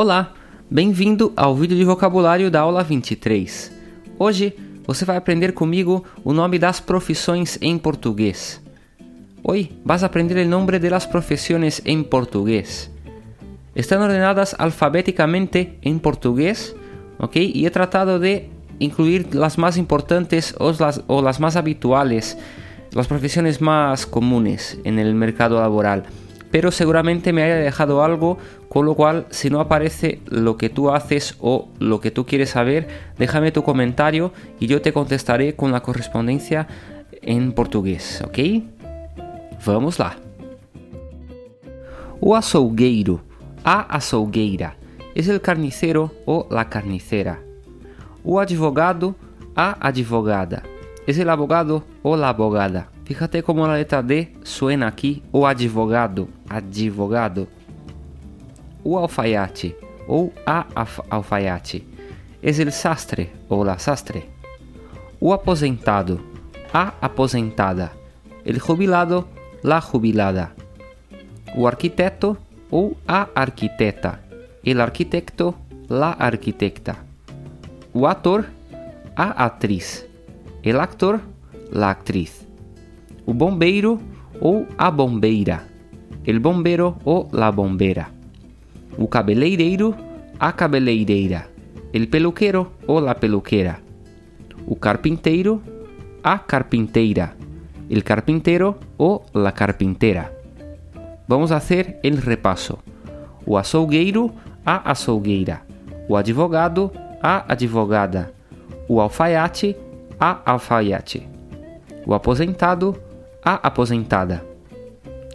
[0.00, 0.32] Olá,
[0.70, 3.72] bem-vindo ao vídeo de vocabulário da aula 23.
[4.16, 4.54] Hoje
[4.86, 8.62] você vai aprender comigo o nome das profissões em português.
[9.42, 12.92] Hoy vas a aprender el nombre de las profesiones en portugués.
[13.74, 16.76] Están ordenadas alfabéticamente en portugués,
[17.18, 17.34] ¿ok?
[17.34, 22.38] Y he tratado de incluir las más importantes o las, o las más habituales,
[22.92, 26.04] las profesiones más comunes en el mercado laboral.
[26.50, 28.38] Pero seguramente me haya dejado algo,
[28.68, 32.50] con lo cual si no aparece lo que tú haces o lo que tú quieres
[32.50, 32.88] saber,
[33.18, 36.66] déjame tu comentario y yo te contestaré con la correspondencia
[37.22, 38.38] en portugués, ¿ok?
[39.66, 40.16] Vamos lá.
[42.20, 43.20] O açougueiro,
[43.64, 44.76] a açougueira,
[45.14, 47.40] es el carnicero o la carnicera.
[48.24, 49.14] O advogado,
[49.54, 50.62] a advogada,
[51.06, 52.90] es el abogado o la abogada.
[53.08, 57.48] Fíjate cómo la letra D suena aquí, o advogado, advogado.
[58.84, 59.74] O alfaiate,
[60.06, 60.66] ou a
[61.08, 61.86] alfaiate,
[62.42, 64.28] es el sastre ou la sastre.
[65.18, 66.20] O aposentado,
[66.70, 67.92] a aposentada.
[68.44, 69.26] El jubilado,
[69.62, 70.52] la jubilada.
[71.56, 72.36] O arquiteto
[72.70, 74.20] ou a arquiteta.
[74.62, 75.54] El arquitecto,
[75.88, 77.06] la arquitecta.
[77.94, 78.44] O ator,
[79.16, 80.04] a atriz.
[80.62, 81.22] El actor,
[81.72, 82.47] la actriz.
[83.28, 84.00] O bombeiro
[84.40, 85.68] ou a bombeira.
[86.24, 88.08] El bombero ou la bombera.
[88.96, 89.94] O cabeleireiro,
[90.40, 91.50] a cabeleireira.
[91.92, 93.80] El peluquero ou la peluquera.
[94.66, 95.60] O carpinteiro,
[96.24, 97.36] a carpinteira.
[97.90, 100.32] El carpintero ou la carpintera.
[101.28, 102.78] Vamos fazer el repasso.
[103.44, 104.32] O açougueiro,
[104.64, 105.66] a açougueira.
[106.08, 106.90] O advogado,
[107.22, 108.32] a advogada.
[108.88, 109.76] O alfaiate,
[110.18, 111.28] a alfaiate.
[112.06, 112.96] O aposentado,
[113.44, 114.44] a aposentada.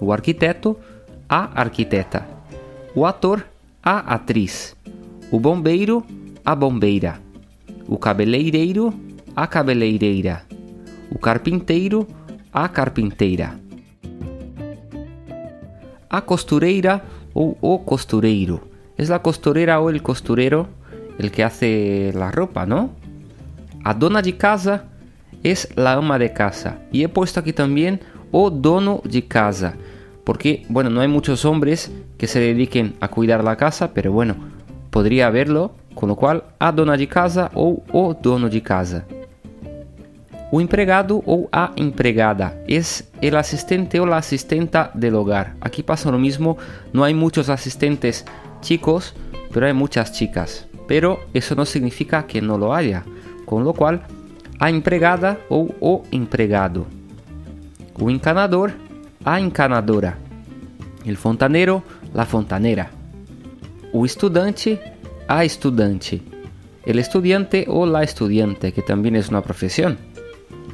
[0.00, 0.78] O arquiteto,
[1.28, 2.26] a arquiteta.
[2.94, 3.46] O ator,
[3.82, 4.76] a atriz.
[5.30, 6.04] O bombeiro,
[6.44, 7.20] a bombeira.
[7.88, 8.92] O cabeleireiro,
[9.36, 10.44] a cabeleireira.
[11.10, 12.06] O carpinteiro,
[12.52, 13.58] a carpinteira.
[16.08, 18.68] A costureira ou o costureiro.
[18.98, 20.68] Es la costurera o el costurero
[21.18, 22.90] el que hace la ropa, ¿no?
[23.84, 24.84] A dona de casa
[25.42, 26.78] es la ama de casa.
[26.92, 29.74] Y he puesto aquí también o dono de casa.
[30.24, 34.36] Porque, bueno, no hay muchos hombres que se dediquen a cuidar la casa, pero bueno,
[34.90, 39.04] podría haberlo, con lo cual a dona de casa ou o dono de casa.
[40.52, 45.54] O empregado ou a empregada es el asistente o la asistenta del hogar.
[45.60, 46.58] Aquí pasa lo mismo,
[46.92, 48.24] no hay muchos asistentes
[48.60, 49.14] chicos,
[49.52, 50.66] pero hay muchas chicas.
[50.88, 53.04] Pero eso no significa que no lo haya,
[53.46, 54.02] con lo cual
[54.60, 56.86] a empregada ou o empregado.
[57.98, 58.72] O encanador,
[59.24, 60.18] a encanadora.
[61.06, 61.82] El fontaneiro,
[62.12, 62.90] la fontanera.
[63.94, 64.78] O estudante,
[65.26, 66.20] a estudante.
[66.84, 69.96] El estudiante ou la estudiante, que também é uma profissão.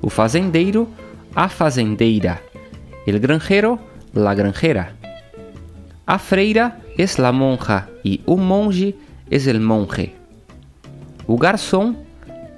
[0.00, 0.88] O fazendeiro,
[1.34, 2.40] a fazendeira.
[3.04, 3.80] El granjero,
[4.14, 4.94] la granjera.
[6.06, 8.94] A freira es la monja e o monge
[9.28, 10.14] es el monje.
[11.26, 11.96] O garçom,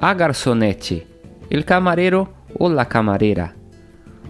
[0.00, 1.11] a garçonete.
[1.52, 3.54] El camarero ou la camarera.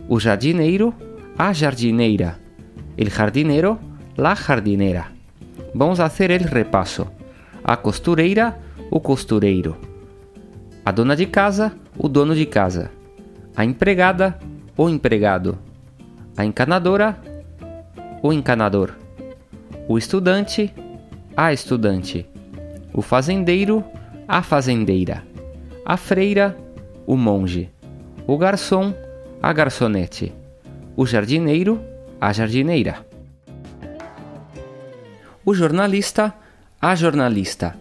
[0.09, 0.93] O jardineiro,
[1.39, 2.41] a jardineira.
[2.97, 3.79] El jardinero,
[4.17, 5.13] la jardinera.
[5.73, 7.13] Vamos a hacer el repaso.
[7.63, 8.59] A costureira,
[8.91, 9.77] o costureiro.
[10.85, 12.91] A dona de casa, o dono de casa.
[13.55, 14.41] A empregada,
[14.77, 15.57] o empregado.
[16.37, 17.23] A encanadora,
[18.21, 18.99] o encanador.
[19.87, 20.75] O estudante,
[21.37, 22.27] a estudante.
[22.93, 23.85] O fazendeiro,
[24.27, 25.23] a fazendeira.
[25.87, 26.57] A freira,
[27.13, 27.69] o monge.
[28.27, 28.95] O garçom,
[29.43, 30.33] a garçonete.
[30.97, 31.79] O jardineiro,
[32.19, 33.05] a jardineira.
[35.45, 36.35] O jornalista,
[36.81, 37.77] a jornalista.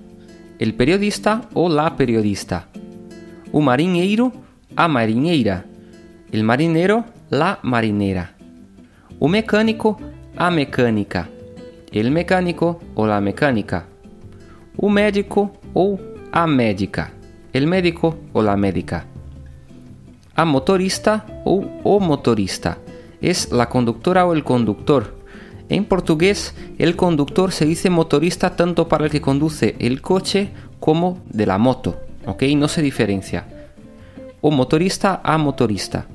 [0.60, 2.68] El periodista ou la periodista.
[3.54, 4.34] O marinheiro,
[4.76, 5.64] a marinheira.
[6.34, 8.36] El marinero, la marinera.
[9.18, 9.98] O mecânico,
[10.36, 11.30] a mecânica.
[11.94, 13.86] El mecânico ou la mecânica.
[14.78, 16.00] O médico ou
[16.32, 17.12] a médica.
[17.54, 19.11] El médico ou la médica.
[20.42, 22.80] A motorista ou o motorista.
[23.22, 25.14] Es la conductora o el conductor.
[25.70, 30.50] En portugués, el conductor se dice motorista tanto para el que conduce el coche
[30.80, 32.42] como de la moto, ¿ok?
[32.58, 33.46] No se diferencia.
[34.42, 36.08] O motorista a motorista.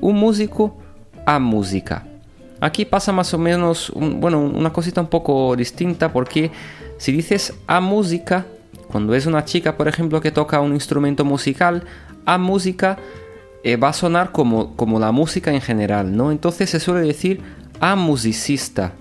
[0.00, 0.78] Un músico
[1.26, 2.06] a música.
[2.60, 6.52] Aquí pasa más o menos, bueno, una cosita un poco distinta porque
[6.98, 8.46] si dices a música,
[8.92, 11.82] cuando es una chica, por ejemplo, que toca un instrumento musical,
[12.26, 12.96] a música
[13.64, 16.30] eh, va a sonar como, como la música en general, ¿no?
[16.30, 17.40] Entonces se suele decir
[17.80, 18.92] a musicista,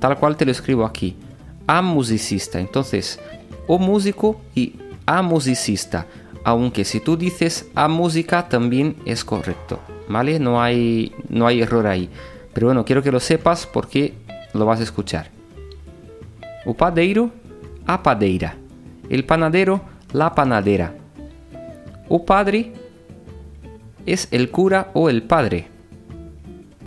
[0.00, 1.16] tal cual te lo escribo aquí.
[1.66, 2.60] a musicista.
[2.60, 3.18] Entonces,
[3.66, 4.74] o músico y
[5.06, 6.06] a musicista.
[6.44, 9.78] Aunque si tú dices a música también es correcto,
[10.08, 10.38] ¿vale?
[10.38, 12.10] No hay, no hay error ahí.
[12.52, 14.14] Pero bueno, quiero que lo sepas porque
[14.52, 15.30] lo vas a escuchar.
[16.66, 17.30] O padeiro,
[17.86, 18.56] a padeira.
[19.08, 19.80] El panadero,
[20.12, 20.94] la panadera.
[22.08, 22.72] O padre
[24.06, 25.68] es el cura o el padre.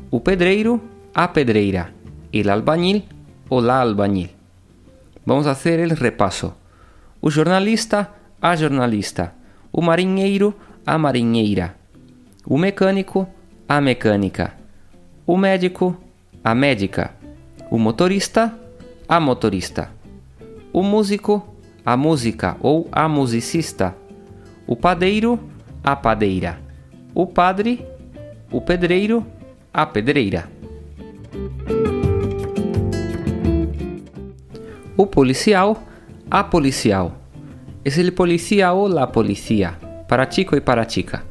[0.09, 0.81] O pedreiro,
[1.13, 1.91] a pedreira.
[2.31, 3.05] El albañil
[3.49, 4.31] o la albañil.
[5.25, 6.55] Vamos a hacer el repaso.
[7.21, 9.33] O jornalista, a jornalista.
[9.71, 11.75] O marinheiro, a marinheira.
[12.45, 13.27] O mecânico,
[13.67, 14.55] a mecânica.
[15.25, 15.97] O médico,
[16.43, 17.15] a médica.
[17.71, 18.57] O motorista,
[19.07, 19.91] a motorista.
[20.71, 23.95] O músico, a música ou a musicista.
[24.67, 25.39] O padeiro,
[25.83, 26.64] a padeira.
[27.17, 27.79] O padre,
[28.51, 29.25] o pedreiro,
[29.71, 30.49] a pedreira.
[34.97, 35.77] O policial,
[36.29, 37.13] a policial.
[37.85, 39.79] Es el policía o la policía,
[40.09, 41.23] para chico y para chica.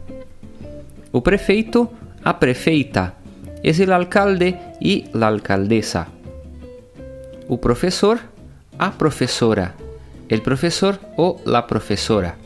[1.12, 1.92] O prefeito,
[2.24, 3.16] a prefeita.
[3.62, 6.08] Es el alcalde y la alcaldesa.
[7.46, 8.20] O profesor,
[8.78, 9.74] a profesora.
[10.30, 12.36] El profesor o la profesora.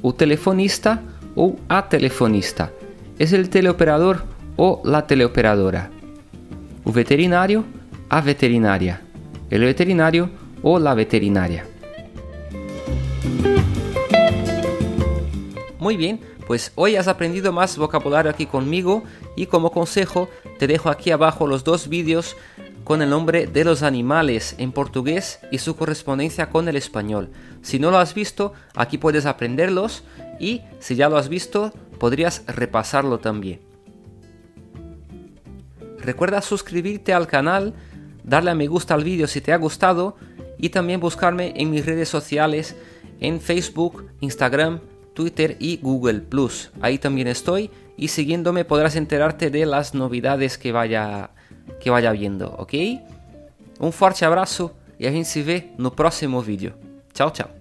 [0.00, 1.02] O telefonista
[1.40, 2.72] o a telefonista.
[3.16, 4.24] Es el teleoperador
[4.56, 5.88] o la teleoperadora.
[6.84, 7.64] O veterinario,
[8.08, 9.00] a veterinaria.
[9.48, 10.30] El veterinario
[10.62, 11.64] o la veterinaria.
[15.78, 16.18] Muy bien,
[16.48, 19.04] pues hoy has aprendido más vocabulario aquí conmigo
[19.36, 22.36] y como consejo te dejo aquí abajo los dos vídeos
[22.82, 27.30] con el nombre de los animales en portugués y su correspondencia con el español.
[27.62, 30.02] Si no lo has visto, aquí puedes aprenderlos
[30.38, 33.60] y si ya lo has visto, podrías repasarlo también.
[35.98, 37.74] Recuerda suscribirte al canal,
[38.24, 40.16] darle a me gusta al vídeo si te ha gustado
[40.58, 42.76] y también buscarme en mis redes sociales
[43.20, 44.80] en Facebook, Instagram,
[45.14, 46.22] Twitter y Google.
[46.80, 51.30] Ahí también estoy y siguiéndome podrás enterarte de las novidades que vaya
[51.80, 52.74] que vaya viendo, ok?
[53.80, 56.74] Un fuerte abrazo y a gente se ve no próximo vídeo.
[57.12, 57.57] Chao, chao.